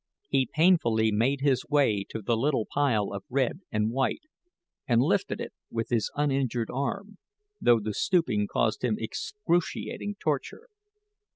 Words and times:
He 0.29 0.49
painfully 0.51 1.11
made 1.11 1.41
his 1.41 1.63
way 1.67 2.03
to 2.09 2.23
the 2.23 2.35
little 2.35 2.65
pile 2.65 3.13
of 3.13 3.23
red 3.29 3.61
and 3.71 3.91
white, 3.91 4.23
and 4.87 4.99
lifted 4.99 5.39
it 5.39 5.53
with 5.69 5.89
his 5.89 6.09
uninjured 6.15 6.71
arm, 6.73 7.19
though 7.61 7.79
the 7.79 7.93
stooping 7.93 8.47
caused 8.47 8.83
him 8.83 8.95
excruciating 8.97 10.15
torture. 10.19 10.69